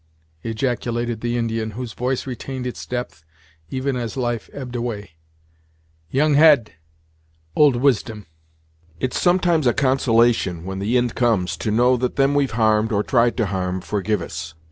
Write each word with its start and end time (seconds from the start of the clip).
ejaculated 0.43 1.21
the 1.21 1.37
Indian, 1.37 1.73
whose 1.77 1.93
voice 1.93 2.25
retained 2.25 2.65
its 2.65 2.87
depth 2.87 3.23
even 3.69 3.95
as 3.95 4.17
life 4.17 4.49
ebbed 4.51 4.75
away; 4.75 5.11
"young 6.09 6.33
head 6.33 6.71
old 7.55 7.75
wisdom!" 7.75 8.25
"It's 8.99 9.21
sometimes 9.21 9.67
a 9.67 9.75
consolation, 9.75 10.65
when 10.65 10.79
the 10.79 10.97
ind 10.97 11.13
comes, 11.13 11.55
to 11.57 11.69
know 11.69 11.97
that 11.97 12.15
them 12.15 12.33
we've 12.33 12.49
harmed, 12.49 12.91
or 12.91 13.03
tried 13.03 13.37
to 13.37 13.45
harm, 13.45 13.79
forgive 13.79 14.23
us. 14.23 14.55